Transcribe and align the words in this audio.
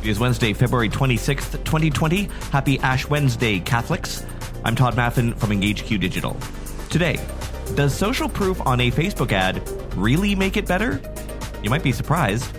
It 0.00 0.06
is 0.06 0.20
Wednesday, 0.20 0.52
February 0.52 0.88
26th, 0.88 1.64
2020. 1.64 2.30
Happy 2.52 2.78
Ash 2.80 3.08
Wednesday, 3.08 3.58
Catholics. 3.58 4.24
I'm 4.64 4.76
Tod 4.76 4.94
Maffin 4.94 5.36
from 5.36 5.50
EngageQ 5.50 6.00
Digital. 6.00 6.36
Today, 6.88 7.18
does 7.74 7.94
social 7.94 8.28
proof 8.28 8.64
on 8.64 8.80
a 8.80 8.92
Facebook 8.92 9.32
ad 9.32 9.60
really 9.96 10.36
make 10.36 10.56
it 10.56 10.66
better? 10.66 11.00
You 11.64 11.70
might 11.70 11.82
be 11.82 11.90
surprised. 11.90 12.56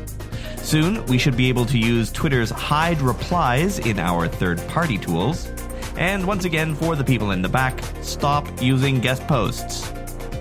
Soon, 0.57 1.05
we 1.05 1.17
should 1.17 1.37
be 1.37 1.47
able 1.47 1.65
to 1.67 1.77
use 1.77 2.11
Twitter's 2.11 2.49
hide 2.49 2.99
replies 3.01 3.79
in 3.79 3.99
our 3.99 4.27
third 4.27 4.59
party 4.67 4.97
tools. 4.97 5.49
And 5.97 6.27
once 6.27 6.43
again, 6.43 6.75
for 6.75 6.97
the 6.97 7.05
people 7.05 7.31
in 7.31 7.41
the 7.41 7.49
back, 7.49 7.79
stop 8.01 8.61
using 8.61 8.99
guest 8.99 9.25
posts. 9.27 9.93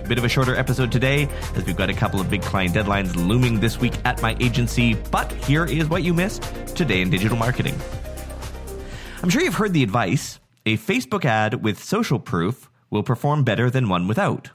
Bit 0.09 0.17
of 0.17 0.23
a 0.23 0.29
shorter 0.29 0.55
episode 0.55 0.91
today, 0.91 1.29
as 1.53 1.65
we've 1.65 1.77
got 1.77 1.91
a 1.91 1.93
couple 1.93 2.19
of 2.19 2.31
big 2.31 2.41
client 2.41 2.73
deadlines 2.73 3.15
looming 3.15 3.59
this 3.59 3.79
week 3.79 3.93
at 4.05 4.19
my 4.23 4.35
agency. 4.39 4.95
But 4.95 5.31
here 5.31 5.65
is 5.65 5.87
what 5.87 6.01
you 6.01 6.15
missed 6.15 6.41
today 6.75 7.01
in 7.01 7.11
digital 7.11 7.37
marketing. 7.37 7.79
I'm 9.21 9.29
sure 9.29 9.43
you've 9.43 9.53
heard 9.53 9.71
the 9.71 9.83
advice 9.83 10.39
a 10.65 10.77
Facebook 10.77 11.25
ad 11.25 11.63
with 11.63 11.83
social 11.83 12.19
proof 12.19 12.71
will 12.89 13.03
perform 13.03 13.43
better 13.43 13.69
than 13.69 13.87
one 13.87 14.07
without. 14.07 14.49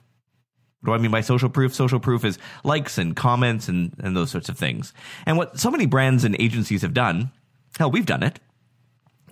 What 0.80 0.90
do 0.90 0.92
I 0.94 0.98
mean 0.98 1.12
by 1.12 1.20
social 1.20 1.48
proof? 1.48 1.72
Social 1.72 2.00
proof 2.00 2.24
is 2.24 2.36
likes 2.64 2.98
and 2.98 3.14
comments 3.14 3.68
and, 3.68 3.94
and 4.00 4.16
those 4.16 4.32
sorts 4.32 4.48
of 4.48 4.58
things. 4.58 4.92
And 5.24 5.36
what 5.36 5.60
so 5.60 5.70
many 5.70 5.86
brands 5.86 6.24
and 6.24 6.34
agencies 6.40 6.82
have 6.82 6.94
done, 6.94 7.30
hell, 7.78 7.92
we've 7.92 8.04
done 8.04 8.24
it, 8.24 8.40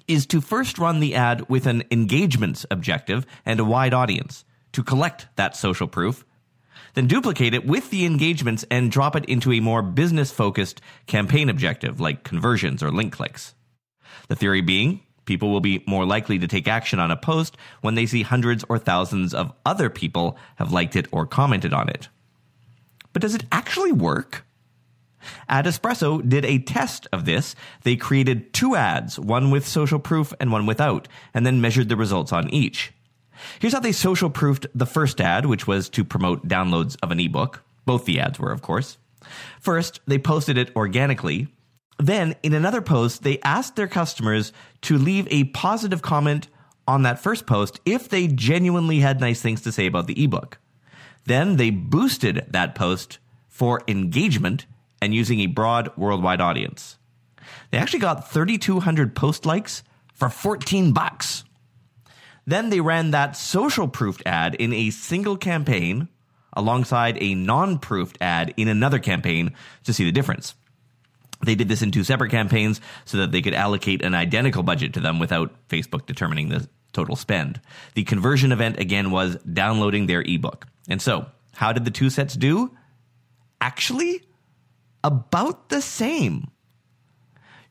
is 0.06 0.25
to 0.27 0.41
first 0.41 0.78
run 0.78 1.00
the 1.00 1.16
ad 1.16 1.48
with 1.48 1.66
an 1.66 1.83
engagements 1.91 2.64
objective 2.70 3.27
and 3.45 3.59
a 3.59 3.64
wide 3.64 3.92
audience 3.92 4.45
to 4.73 4.83
collect 4.83 5.27
that 5.37 5.57
social 5.57 5.87
proof, 5.87 6.25
then 6.95 7.07
duplicate 7.07 7.55
it 7.55 7.67
with 7.67 7.91
the 7.91 8.05
engagements 8.05 8.65
and 8.71 8.91
drop 8.91 9.17
it 9.17 9.25
into 9.27 9.53
a 9.53 9.61
more 9.61 9.83
business 9.83 10.31
focused 10.31 10.81
campaign 11.07 11.48
objective 11.48 12.01
like 12.01 12.25
conversions 12.25 12.83
or 12.83 12.91
link 12.91 13.12
clicks. 13.12 13.55
The 14.29 14.37
theory 14.37 14.61
being, 14.61 15.01
people 15.25 15.51
will 15.51 15.61
be 15.61 15.84
more 15.87 16.05
likely 16.05 16.39
to 16.39 16.48
take 16.48 16.69
action 16.69 16.98
on 16.98 17.11
a 17.11 17.17
post 17.17 17.56
when 17.81 17.95
they 17.95 18.06
see 18.06 18.23
hundreds 18.23 18.64
or 18.69 18.79
thousands 18.79 19.33
of 19.34 19.53
other 19.64 19.89
people 19.89 20.37
have 20.56 20.73
liked 20.73 20.97
it 20.97 21.07
or 21.12 21.27
commented 21.27 21.73
on 21.73 21.89
it. 21.89 22.09
But 23.12 23.23
does 23.23 23.34
it 23.34 23.45
actually 23.53 23.92
work? 23.92 24.45
Adespresso 25.48 26.27
did 26.27 26.45
a 26.45 26.59
test 26.59 27.07
of 27.12 27.25
this. 27.25 27.55
They 27.83 27.97
created 27.97 28.53
two 28.53 28.75
ads, 28.75 29.19
one 29.19 29.51
with 29.51 29.67
social 29.67 29.98
proof 29.98 30.34
and 30.41 30.51
one 30.51 30.67
without, 30.67 31.09
and 31.33 31.47
then 31.47 31.61
measured 31.61 31.89
the 31.89 31.97
results 31.97 32.33
on 32.33 32.51
each. 32.51 32.92
Here's 33.58 33.72
how 33.72 33.80
they 33.80 33.92
social 33.92 34.30
proofed 34.30 34.66
the 34.75 34.86
first 34.86 35.20
ad, 35.20 35.47
which 35.47 35.66
was 35.66 35.88
to 35.91 36.05
promote 36.05 36.48
downloads 36.48 36.97
of 37.02 37.11
an 37.11 37.20
ebook. 37.20 37.62
Both 37.84 38.05
the 38.05 38.20
ads 38.20 38.39
were, 38.39 38.52
of 38.52 38.62
course. 38.62 38.98
First, 39.61 40.00
they 40.06 40.19
posted 40.19 40.58
it 40.58 40.74
organically. 40.77 41.48
Then, 41.98 42.34
in 42.42 42.52
another 42.52 42.83
post, 42.83 43.22
they 43.22 43.39
asked 43.41 43.77
their 43.77 43.89
customers 43.89 44.52
to 44.83 44.98
leave 44.98 45.28
a 45.30 45.44
positive 45.44 46.02
comment 46.02 46.48
on 46.86 47.02
that 47.02 47.20
first 47.20 47.47
post 47.47 47.80
if 47.84 48.08
they 48.08 48.27
genuinely 48.27 49.00
had 49.00 49.20
nice 49.20 49.41
things 49.41 49.61
to 49.62 49.72
say 49.72 49.86
about 49.86 50.06
the 50.06 50.22
ebook. 50.22 50.58
Then 51.24 51.56
they 51.56 51.70
boosted 51.70 52.46
that 52.50 52.74
post 52.74 53.19
for 53.48 53.83
engagement 53.86 54.67
and 55.00 55.14
using 55.14 55.41
a 55.41 55.46
broad 55.46 55.96
worldwide 55.96 56.41
audience. 56.41 56.98
They 57.70 57.78
actually 57.78 58.00
got 58.00 58.30
3,200 58.30 59.14
post 59.14 59.46
likes 59.46 59.83
for 60.14 60.28
14 60.28 60.92
bucks. 60.92 61.44
Then 62.47 62.71
they 62.71 62.81
ran 62.81 63.12
that 63.12 63.37
social 63.37 63.89
proofed 63.89 64.23
ad 64.27 64.55
in 64.57 64.73
a 64.73 64.91
single 64.91 65.37
campaign 65.37 66.09
alongside 66.53 67.17
a 67.21 67.35
non 67.35 67.79
proofed 67.79 68.19
ad 68.21 68.53
in 68.57 68.69
another 68.69 68.98
campaign 68.98 69.55
to 69.85 69.93
see 69.93 70.05
the 70.05 70.12
difference. 70.12 70.55
They 71.45 71.55
did 71.55 71.69
this 71.69 71.83
in 71.83 71.91
two 71.91 72.05
separate 72.05 72.31
campaigns 72.31 72.81
so 73.05 73.19
that 73.19 73.33
they 73.33 73.43
could 73.43 73.55
allocate 73.55 74.03
an 74.03 74.15
identical 74.15 74.63
budget 74.63 74.95
to 74.95 75.01
them 75.01 75.19
without 75.19 75.53
Facebook 75.69 76.07
determining 76.07 76.48
the 76.48 76.69
total 76.93 77.17
spend. 77.17 77.61
The 77.95 78.05
conversion 78.05 78.53
event 78.53 78.79
again 78.79 79.11
was 79.11 79.36
downloading 79.42 80.07
their 80.07 80.23
ebook. 80.23 80.67
And 80.89 81.02
so, 81.02 81.27
how 81.55 81.73
did 81.73 81.85
the 81.85 81.91
two 81.91 82.11
sets 82.11 82.35
do? 82.35 82.77
Actually, 83.61 84.23
about 85.02 85.69
the 85.69 85.81
same. 85.81 86.51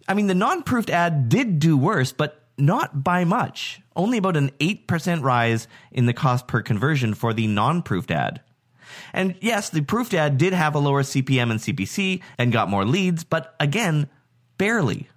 I 0.08 0.14
mean, 0.14 0.28
the 0.28 0.36
non 0.36 0.64
proofed 0.64 0.90
ad 0.90 1.30
did 1.30 1.60
do 1.60 1.78
worse, 1.78 2.12
but 2.12 2.46
not 2.58 3.04
by 3.04 3.24
much, 3.24 3.81
only 3.96 4.18
about 4.18 4.38
an 4.38 4.52
8% 4.60 5.24
rise 5.24 5.68
in 5.92 6.06
the 6.06 6.14
cost 6.14 6.48
per 6.48 6.62
conversion 6.62 7.14
for 7.14 7.34
the 7.34 7.48
non 7.48 7.82
proofed 7.82 8.12
ad. 8.12 8.42
And 9.14 9.36
yes, 9.42 9.70
the 9.70 9.82
proofed 9.82 10.14
ad 10.14 10.38
did 10.38 10.54
have 10.54 10.76
a 10.76 10.80
lower 10.80 11.04
CPM 11.04 11.52
and 11.52 11.60
CPC 11.60 12.22
and 12.38 12.52
got 12.52 12.70
more 12.70 12.86
leads, 12.86 13.24
but 13.24 13.56
again, 13.60 14.10
barely. 14.58 15.10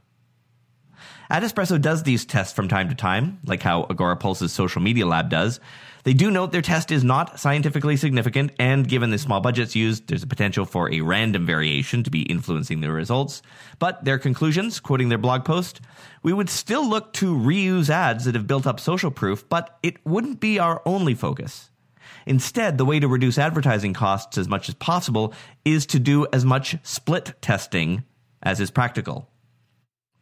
Adespresso 1.35 1.81
does 1.81 2.05
these 2.05 2.25
tests 2.25 2.53
from 2.53 2.69
time 2.69 2.89
to 2.89 2.95
time, 2.95 3.41
like 3.45 3.61
how 3.61 3.87
Agorapulse's 3.87 4.53
social 4.53 4.81
media 4.81 5.05
lab 5.05 5.31
does. 5.31 5.59
They 6.05 6.13
do 6.13 6.31
note 6.31 6.53
their 6.53 6.63
test 6.63 6.93
is 6.93 7.03
not 7.03 7.41
scientifically 7.41 7.97
significant, 7.97 8.53
and 8.61 8.89
given 8.89 9.11
the 9.11 9.19
small 9.19 9.41
budgets 9.41 9.75
used, 9.75 10.07
there's 10.07 10.23
a 10.23 10.29
potential 10.29 10.65
for 10.65 10.93
a 10.93 11.01
random 11.01 11.45
variation 11.45 12.05
to 12.05 12.11
be 12.13 12.23
influencing 12.23 12.83
the 12.83 12.93
results. 12.93 13.43
But 13.81 14.05
their 14.05 14.17
conclusions, 14.17 14.79
quoting 14.79 15.09
their 15.09 15.19
blog 15.19 15.45
post, 15.45 15.81
we 16.23 16.33
would 16.33 16.49
still 16.49 16.89
look 16.89 17.13
to 17.15 17.35
reuse 17.35 17.91
ads 17.91 18.27
that 18.27 18.37
have 18.37 18.47
built 18.47 18.65
up 18.65 18.79
social 18.79 19.11
proof, 19.11 19.49
but 19.49 19.77
it 19.83 19.97
wouldn't 20.07 20.39
be 20.39 20.61
our 20.61 20.83
only 20.87 21.15
focus. 21.15 21.69
Instead, 22.27 22.79
the 22.79 22.85
way 22.85 23.01
to 23.01 23.09
reduce 23.09 23.39
advertising 23.39 23.93
costs 23.93 24.39
as 24.39 24.47
much 24.47 24.69
as 24.69 24.77
possible 24.77 25.35
is 25.65 25.85
to 25.87 25.99
do 25.99 26.29
as 26.33 26.45
much 26.45 26.77
split 26.85 27.33
testing 27.43 28.05
as 28.41 28.61
is 28.61 28.71
practical. 28.71 29.29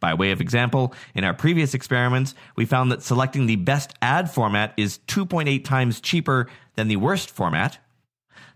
By 0.03 0.15
way 0.15 0.31
of 0.31 0.41
example, 0.41 0.93
in 1.15 1.23
our 1.23 1.33
previous 1.33 1.73
experiments, 1.73 2.35
we 2.57 2.65
found 2.65 2.91
that 2.91 3.01
selecting 3.01 3.45
the 3.45 3.55
best 3.55 3.93
ad 4.01 4.29
format 4.29 4.73
is 4.75 4.99
2.8 5.07 5.63
times 5.63 6.01
cheaper 6.01 6.49
than 6.75 6.89
the 6.89 6.97
worst 6.97 7.31
format. 7.31 7.77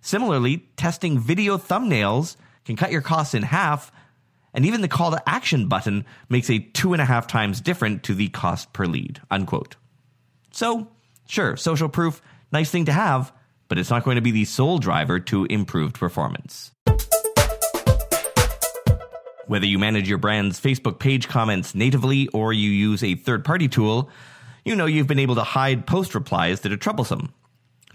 Similarly, 0.01 0.67
testing 0.75 1.17
video 1.17 1.57
thumbnails 1.57 2.35
can 2.65 2.75
cut 2.75 2.91
your 2.91 2.99
costs 2.99 3.33
in 3.33 3.43
half, 3.43 3.93
and 4.53 4.65
even 4.65 4.81
the 4.81 4.89
call 4.89 5.11
to 5.11 5.23
action 5.25 5.69
button 5.69 6.03
makes 6.27 6.49
a 6.49 6.59
two 6.59 6.91
and 6.91 7.01
a 7.01 7.05
half 7.05 7.27
times 7.27 7.61
different 7.61 8.03
to 8.03 8.13
the 8.13 8.27
cost 8.27 8.73
per 8.73 8.85
lead. 8.85 9.21
Unquote. 9.31 9.77
So, 10.51 10.89
sure, 11.29 11.55
social 11.55 11.87
proof, 11.87 12.21
nice 12.51 12.71
thing 12.71 12.83
to 12.87 12.91
have, 12.91 13.31
but 13.69 13.77
it's 13.77 13.89
not 13.89 14.03
going 14.03 14.15
to 14.15 14.21
be 14.21 14.31
the 14.31 14.43
sole 14.43 14.79
driver 14.79 15.21
to 15.21 15.45
improved 15.45 15.97
performance. 15.97 16.73
Whether 19.47 19.65
you 19.65 19.79
manage 19.79 20.09
your 20.09 20.17
brand's 20.17 20.59
Facebook 20.59 20.99
page 20.99 21.27
comments 21.27 21.73
natively 21.73 22.27
or 22.29 22.51
you 22.51 22.69
use 22.69 23.03
a 23.03 23.15
third 23.15 23.45
party 23.45 23.67
tool, 23.67 24.09
you 24.65 24.75
know 24.75 24.85
you've 24.85 25.07
been 25.07 25.19
able 25.19 25.35
to 25.35 25.43
hide 25.43 25.87
post 25.87 26.13
replies 26.13 26.61
that 26.61 26.71
are 26.73 26.77
troublesome. 26.77 27.33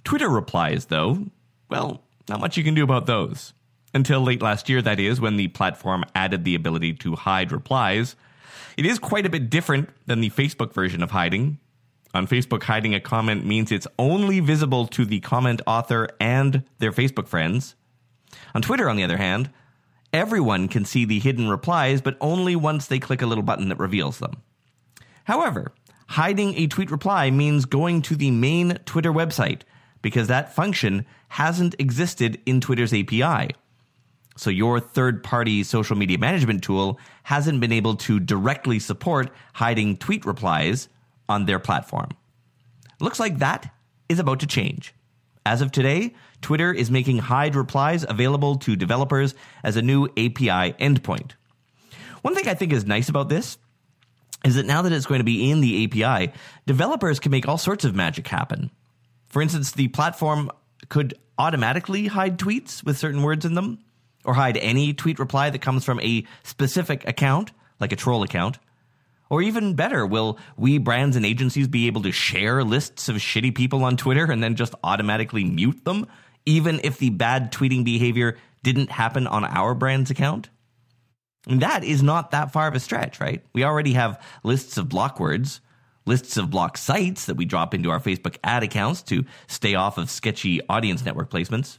Twitter 0.02 0.28
replies, 0.28 0.86
though, 0.86 1.26
well, 1.68 2.02
not 2.28 2.40
much 2.40 2.56
you 2.56 2.64
can 2.64 2.74
do 2.74 2.82
about 2.82 3.06
those. 3.06 3.52
Until 3.94 4.22
late 4.22 4.40
last 4.40 4.70
year, 4.70 4.80
that 4.80 4.98
is, 4.98 5.20
when 5.20 5.36
the 5.36 5.48
platform 5.48 6.04
added 6.14 6.44
the 6.44 6.54
ability 6.54 6.94
to 6.94 7.14
hide 7.14 7.52
replies. 7.52 8.16
It 8.78 8.86
is 8.86 8.98
quite 8.98 9.26
a 9.26 9.30
bit 9.30 9.50
different 9.50 9.90
than 10.06 10.22
the 10.22 10.30
Facebook 10.30 10.72
version 10.72 11.02
of 11.02 11.10
hiding. 11.10 11.58
On 12.14 12.26
Facebook, 12.26 12.62
hiding 12.62 12.94
a 12.94 13.00
comment 13.00 13.44
means 13.44 13.70
it's 13.70 13.86
only 13.98 14.40
visible 14.40 14.86
to 14.88 15.04
the 15.04 15.20
comment 15.20 15.60
author 15.66 16.08
and 16.18 16.64
their 16.78 16.92
Facebook 16.92 17.28
friends. 17.28 17.74
On 18.54 18.62
Twitter, 18.62 18.88
on 18.88 18.96
the 18.96 19.04
other 19.04 19.18
hand, 19.18 19.50
Everyone 20.12 20.68
can 20.68 20.84
see 20.84 21.04
the 21.04 21.18
hidden 21.18 21.48
replies, 21.48 22.02
but 22.02 22.18
only 22.20 22.54
once 22.54 22.86
they 22.86 22.98
click 22.98 23.22
a 23.22 23.26
little 23.26 23.42
button 23.42 23.70
that 23.70 23.78
reveals 23.78 24.18
them. 24.18 24.42
However, 25.24 25.72
hiding 26.08 26.54
a 26.54 26.66
tweet 26.66 26.90
reply 26.90 27.30
means 27.30 27.64
going 27.64 28.02
to 28.02 28.16
the 28.16 28.30
main 28.30 28.78
Twitter 28.84 29.12
website 29.12 29.62
because 30.02 30.28
that 30.28 30.54
function 30.54 31.06
hasn't 31.28 31.76
existed 31.78 32.40
in 32.44 32.60
Twitter's 32.60 32.92
API. 32.92 33.54
So 34.36 34.50
your 34.50 34.80
third 34.80 35.22
party 35.22 35.62
social 35.62 35.96
media 35.96 36.18
management 36.18 36.62
tool 36.62 36.98
hasn't 37.22 37.60
been 37.60 37.72
able 37.72 37.96
to 37.96 38.20
directly 38.20 38.78
support 38.78 39.30
hiding 39.54 39.96
tweet 39.96 40.24
replies 40.26 40.88
on 41.28 41.46
their 41.46 41.58
platform. 41.58 42.08
Looks 43.00 43.20
like 43.20 43.38
that 43.38 43.74
is 44.08 44.18
about 44.18 44.40
to 44.40 44.46
change. 44.46 44.94
As 45.44 45.60
of 45.60 45.72
today, 45.72 46.14
Twitter 46.40 46.72
is 46.72 46.90
making 46.90 47.18
hide 47.18 47.56
replies 47.56 48.04
available 48.08 48.56
to 48.56 48.76
developers 48.76 49.34
as 49.64 49.76
a 49.76 49.82
new 49.82 50.06
API 50.06 50.74
endpoint. 50.78 51.32
One 52.22 52.34
thing 52.34 52.46
I 52.48 52.54
think 52.54 52.72
is 52.72 52.84
nice 52.84 53.08
about 53.08 53.28
this 53.28 53.58
is 54.44 54.54
that 54.54 54.66
now 54.66 54.82
that 54.82 54.92
it's 54.92 55.06
going 55.06 55.20
to 55.20 55.24
be 55.24 55.50
in 55.50 55.60
the 55.60 55.84
API, 55.84 56.32
developers 56.66 57.20
can 57.20 57.30
make 57.30 57.48
all 57.48 57.58
sorts 57.58 57.84
of 57.84 57.94
magic 57.94 58.26
happen. 58.28 58.70
For 59.28 59.42
instance, 59.42 59.72
the 59.72 59.88
platform 59.88 60.50
could 60.88 61.14
automatically 61.38 62.06
hide 62.06 62.38
tweets 62.38 62.84
with 62.84 62.98
certain 62.98 63.22
words 63.22 63.44
in 63.44 63.54
them, 63.54 63.78
or 64.24 64.34
hide 64.34 64.56
any 64.56 64.92
tweet 64.94 65.18
reply 65.18 65.50
that 65.50 65.60
comes 65.60 65.84
from 65.84 66.00
a 66.00 66.24
specific 66.44 67.06
account, 67.08 67.50
like 67.80 67.92
a 67.92 67.96
troll 67.96 68.22
account. 68.22 68.58
Or 69.32 69.40
even 69.40 69.72
better, 69.72 70.06
will 70.06 70.38
we 70.58 70.76
brands 70.76 71.16
and 71.16 71.24
agencies 71.24 71.66
be 71.66 71.86
able 71.86 72.02
to 72.02 72.12
share 72.12 72.62
lists 72.62 73.08
of 73.08 73.16
shitty 73.16 73.54
people 73.54 73.82
on 73.82 73.96
Twitter 73.96 74.30
and 74.30 74.42
then 74.42 74.56
just 74.56 74.74
automatically 74.84 75.42
mute 75.42 75.86
them, 75.86 76.06
even 76.44 76.82
if 76.84 76.98
the 76.98 77.08
bad 77.08 77.50
tweeting 77.50 77.82
behavior 77.82 78.36
didn't 78.62 78.90
happen 78.90 79.26
on 79.26 79.46
our 79.46 79.74
brand's 79.74 80.10
account? 80.10 80.50
And 81.48 81.62
that 81.62 81.82
is 81.82 82.02
not 82.02 82.32
that 82.32 82.52
far 82.52 82.68
of 82.68 82.74
a 82.74 82.80
stretch, 82.80 83.20
right? 83.20 83.42
We 83.54 83.64
already 83.64 83.94
have 83.94 84.22
lists 84.44 84.76
of 84.76 84.90
block 84.90 85.18
words, 85.18 85.62
lists 86.04 86.36
of 86.36 86.50
block 86.50 86.76
sites 86.76 87.24
that 87.24 87.38
we 87.38 87.46
drop 87.46 87.72
into 87.72 87.90
our 87.90 88.00
Facebook 88.00 88.36
ad 88.44 88.62
accounts 88.62 89.00
to 89.04 89.24
stay 89.46 89.74
off 89.74 89.96
of 89.96 90.10
sketchy 90.10 90.60
audience 90.68 91.06
network 91.06 91.30
placements. 91.30 91.78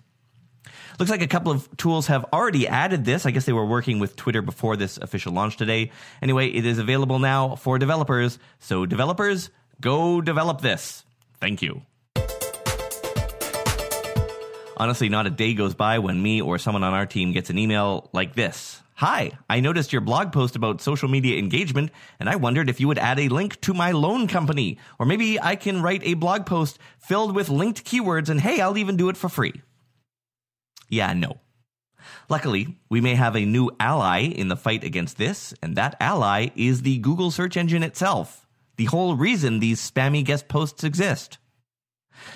Looks 1.00 1.10
like 1.10 1.22
a 1.22 1.28
couple 1.28 1.52
of 1.52 1.76
tools 1.78 2.08
have 2.08 2.26
already 2.32 2.68
added 2.68 3.06
this. 3.06 3.26
I 3.26 3.32
guess 3.32 3.46
they 3.46 3.54
were 3.54 3.66
working 3.66 4.00
with 4.00 4.16
Twitter 4.16 4.42
before 4.42 4.76
this 4.76 4.98
official 4.98 5.34
launch 5.34 5.58
today. 5.58 5.92
Anyway, 6.22 6.48
it 6.50 6.66
is 6.66 6.78
available 6.78 7.20
now 7.20 7.56
for 7.56 7.80
developers. 7.80 8.38
So, 8.60 8.86
developers, 8.86 9.50
go 9.82 10.22
develop 10.22 10.62
this. 10.62 11.04
Thank 11.40 11.62
you. 11.62 11.82
Honestly, 14.78 15.10
not 15.10 15.28
a 15.28 15.30
day 15.30 15.54
goes 15.54 15.76
by 15.76 16.00
when 16.00 16.22
me 16.22 16.42
or 16.42 16.58
someone 16.58 16.84
on 16.84 16.94
our 16.94 17.06
team 17.06 17.32
gets 17.32 17.50
an 17.50 17.58
email 17.58 18.10
like 18.12 18.36
this. 18.36 18.82
Hi, 18.96 19.32
I 19.50 19.60
noticed 19.60 19.92
your 19.92 20.02
blog 20.02 20.32
post 20.32 20.56
about 20.56 20.82
social 20.82 21.10
media 21.10 21.38
engagement, 21.38 21.92
and 22.20 22.30
I 22.30 22.36
wondered 22.36 22.70
if 22.70 22.80
you 22.80 22.88
would 22.88 23.00
add 23.00 23.20
a 23.20 23.28
link 23.28 23.60
to 23.62 23.74
my 23.74 23.92
loan 23.92 24.28
company. 24.28 24.78
Or 25.00 25.06
maybe 25.06 25.42
I 25.42 25.56
can 25.56 25.82
write 25.82 26.04
a 26.04 26.14
blog 26.14 26.46
post 26.46 26.78
filled 27.00 27.36
with 27.36 27.50
linked 27.50 27.84
keywords, 27.86 28.30
and 28.30 28.40
hey, 28.40 28.62
I'll 28.62 28.78
even 28.78 28.96
do 28.96 29.10
it 29.10 29.18
for 29.18 29.30
free. 29.30 29.62
Yeah, 30.90 31.14
no. 31.14 31.40
Luckily, 32.30 32.78
we 32.90 33.02
may 33.02 33.16
have 33.16 33.36
a 33.36 33.46
new 33.46 33.72
ally 33.80 34.22
in 34.22 34.48
the 34.48 34.58
fight 34.58 34.84
against 34.84 35.18
this, 35.18 35.54
and 35.62 35.76
that 35.76 35.96
ally 36.00 36.50
is 36.56 36.82
the 36.82 36.98
Google 37.00 37.32
search 37.32 37.58
engine 37.58 37.84
itself. 37.84 38.48
The 38.78 38.86
whole 38.86 39.16
reason 39.16 39.60
these 39.60 39.92
spammy 39.92 40.24
guest 40.24 40.48
posts 40.48 40.84
exist. 40.84 41.38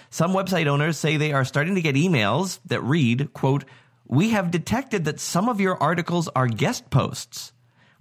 Some 0.09 0.33
website 0.33 0.67
owners 0.67 0.97
say 0.97 1.17
they 1.17 1.33
are 1.33 1.45
starting 1.45 1.75
to 1.75 1.81
get 1.81 1.95
emails 1.95 2.59
that 2.65 2.81
read, 2.81 3.33
quote, 3.33 3.65
we 4.07 4.29
have 4.29 4.51
detected 4.51 5.05
that 5.05 5.19
some 5.19 5.49
of 5.49 5.59
your 5.59 5.81
articles 5.81 6.29
are 6.29 6.47
guest 6.47 6.89
posts. 6.89 7.51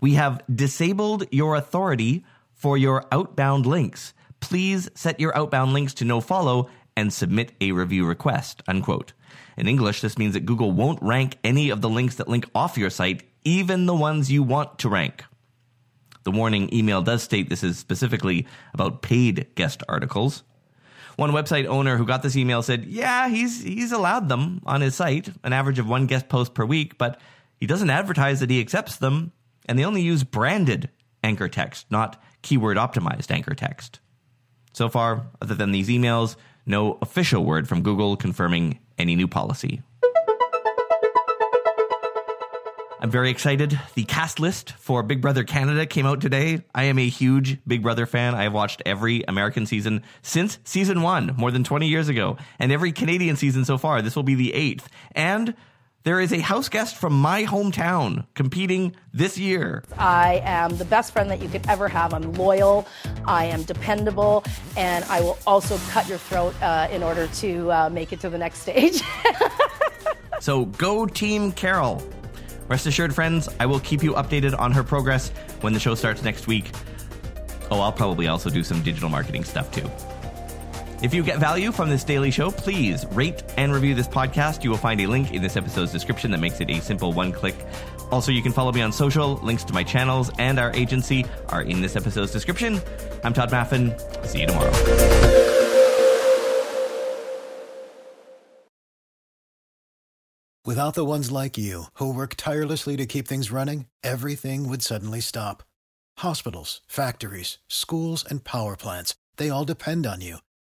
We 0.00 0.14
have 0.14 0.42
disabled 0.52 1.24
your 1.32 1.56
authority 1.56 2.24
for 2.52 2.78
your 2.78 3.06
outbound 3.10 3.66
links. 3.66 4.14
Please 4.40 4.88
set 4.94 5.18
your 5.18 5.36
outbound 5.36 5.72
links 5.72 5.94
to 5.94 6.04
no 6.04 6.20
follow 6.20 6.70
and 6.96 7.12
submit 7.12 7.52
a 7.60 7.72
review 7.72 8.06
request, 8.06 8.62
unquote. 8.66 9.12
In 9.56 9.68
English, 9.68 10.00
this 10.00 10.18
means 10.18 10.34
that 10.34 10.46
Google 10.46 10.72
won't 10.72 11.02
rank 11.02 11.38
any 11.44 11.70
of 11.70 11.80
the 11.80 11.88
links 11.88 12.16
that 12.16 12.28
link 12.28 12.48
off 12.54 12.78
your 12.78 12.90
site, 12.90 13.22
even 13.44 13.86
the 13.86 13.94
ones 13.94 14.30
you 14.30 14.42
want 14.42 14.78
to 14.80 14.88
rank. 14.88 15.24
The 16.24 16.32
warning 16.32 16.74
email 16.74 17.02
does 17.02 17.22
state 17.22 17.48
this 17.48 17.62
is 17.62 17.78
specifically 17.78 18.46
about 18.74 19.00
paid 19.00 19.46
guest 19.54 19.82
articles. 19.88 20.42
One 21.16 21.30
website 21.30 21.66
owner 21.66 21.96
who 21.96 22.04
got 22.04 22.22
this 22.22 22.36
email 22.36 22.62
said, 22.62 22.84
"Yeah, 22.84 23.28
he's 23.28 23.62
he's 23.62 23.92
allowed 23.92 24.28
them 24.28 24.60
on 24.66 24.80
his 24.80 24.96
site, 24.96 25.30
an 25.44 25.52
average 25.52 25.78
of 25.78 25.88
one 25.88 26.06
guest 26.06 26.28
post 26.28 26.52
per 26.52 26.64
week, 26.64 26.98
but 26.98 27.20
he 27.58 27.66
doesn't 27.66 27.90
advertise 27.90 28.40
that 28.40 28.50
he 28.50 28.60
accepts 28.60 28.96
them, 28.96 29.32
and 29.66 29.78
they 29.78 29.84
only 29.84 30.02
use 30.02 30.24
branded 30.24 30.90
anchor 31.22 31.48
text, 31.48 31.86
not 31.90 32.20
keyword 32.42 32.76
optimized 32.76 33.30
anchor 33.30 33.54
text." 33.54 34.00
So 34.72 34.88
far, 34.90 35.28
other 35.40 35.54
than 35.54 35.70
these 35.70 35.88
emails, 35.88 36.36
no 36.66 36.98
official 37.00 37.44
word 37.44 37.68
from 37.68 37.82
Google 37.82 38.16
confirming 38.16 38.78
any 38.98 39.16
new 39.16 39.28
policy. 39.28 39.82
I'm 42.98 43.10
very 43.10 43.30
excited. 43.30 43.78
The 43.94 44.04
cast 44.04 44.40
list 44.40 44.72
for 44.72 45.02
Big 45.02 45.20
Brother 45.20 45.44
Canada 45.44 45.86
came 45.86 46.06
out 46.06 46.20
today. 46.20 46.64
I 46.74 46.84
am 46.84 46.98
a 46.98 47.08
huge 47.08 47.58
Big 47.66 47.82
Brother 47.82 48.04
fan. 48.04 48.34
I 48.34 48.44
have 48.44 48.52
watched 48.52 48.82
every 48.84 49.22
American 49.28 49.64
season 49.66 50.02
since 50.22 50.58
season 50.64 51.02
one, 51.02 51.34
more 51.36 51.50
than 51.50 51.62
20 51.62 51.86
years 51.86 52.08
ago, 52.08 52.36
and 52.58 52.72
every 52.72 52.90
Canadian 52.90 53.36
season 53.36 53.64
so 53.64 53.78
far. 53.78 54.02
This 54.02 54.16
will 54.16 54.24
be 54.24 54.34
the 54.34 54.52
eighth. 54.54 54.88
And 55.12 55.54
there 56.06 56.20
is 56.20 56.32
a 56.32 56.38
house 56.38 56.68
guest 56.68 56.96
from 56.96 57.12
my 57.20 57.44
hometown 57.44 58.26
competing 58.34 58.94
this 59.12 59.36
year. 59.36 59.84
I 59.98 60.40
am 60.44 60.76
the 60.76 60.84
best 60.84 61.12
friend 61.12 61.30
that 61.30 61.42
you 61.42 61.48
could 61.48 61.66
ever 61.68 61.88
have. 61.88 62.14
I'm 62.14 62.32
loyal, 62.32 62.86
I 63.26 63.44
am 63.46 63.62
dependable, 63.62 64.44
and 64.76 65.04
I 65.06 65.20
will 65.20 65.38
also 65.46 65.78
cut 65.90 66.08
your 66.08 66.18
throat 66.18 66.54
uh, 66.62 66.88
in 66.90 67.02
order 67.02 67.26
to 67.26 67.72
uh, 67.72 67.90
make 67.90 68.12
it 68.12 68.20
to 68.20 68.30
the 68.30 68.38
next 68.38 68.60
stage. 68.60 69.02
so 70.40 70.66
go, 70.66 71.06
Team 71.06 71.52
Carol. 71.52 72.02
Rest 72.68 72.86
assured, 72.86 73.14
friends, 73.14 73.48
I 73.60 73.66
will 73.66 73.80
keep 73.80 74.02
you 74.02 74.12
updated 74.14 74.58
on 74.58 74.72
her 74.72 74.82
progress 74.82 75.30
when 75.60 75.72
the 75.72 75.80
show 75.80 75.94
starts 75.94 76.22
next 76.22 76.46
week. 76.46 76.70
Oh, 77.70 77.80
I'll 77.80 77.92
probably 77.92 78.28
also 78.28 78.50
do 78.50 78.62
some 78.62 78.82
digital 78.82 79.08
marketing 79.08 79.44
stuff 79.44 79.70
too. 79.70 79.88
If 81.02 81.12
you 81.12 81.22
get 81.22 81.38
value 81.38 81.72
from 81.72 81.90
this 81.90 82.04
daily 82.04 82.30
show, 82.30 82.50
please 82.50 83.04
rate 83.12 83.42
and 83.58 83.72
review 83.72 83.94
this 83.94 84.08
podcast. 84.08 84.64
You 84.64 84.70
will 84.70 84.78
find 84.78 84.98
a 85.02 85.06
link 85.06 85.32
in 85.32 85.42
this 85.42 85.56
episode's 85.56 85.92
description 85.92 86.30
that 86.30 86.40
makes 86.40 86.58
it 86.60 86.70
a 86.70 86.80
simple 86.80 87.12
one 87.12 87.32
click. 87.32 87.54
Also, 88.10 88.32
you 88.32 88.42
can 88.42 88.52
follow 88.52 88.72
me 88.72 88.80
on 88.80 88.92
social. 88.92 89.34
Links 89.42 89.62
to 89.64 89.74
my 89.74 89.84
channels 89.84 90.30
and 90.38 90.58
our 90.58 90.72
agency 90.74 91.26
are 91.50 91.62
in 91.62 91.82
this 91.82 91.96
episode's 91.96 92.32
description. 92.32 92.80
I'm 93.22 93.34
Tod 93.34 93.50
Maffin. 93.50 93.94
See 94.26 94.40
you 94.40 94.46
tomorrow. 94.46 94.72
Without 100.64 100.94
the 100.94 101.04
ones 101.04 101.30
like 101.30 101.58
you, 101.58 101.84
who 101.94 102.12
work 102.12 102.34
tirelessly 102.36 102.96
to 102.96 103.06
keep 103.06 103.28
things 103.28 103.52
running, 103.52 103.86
everything 104.02 104.68
would 104.68 104.82
suddenly 104.82 105.20
stop. 105.20 105.62
Hospitals, 106.18 106.80
factories, 106.88 107.58
schools, 107.68 108.24
and 108.24 108.42
power 108.42 108.76
plants, 108.76 109.14
they 109.36 109.50
all 109.50 109.64
depend 109.64 110.06
on 110.06 110.22
you. 110.22 110.38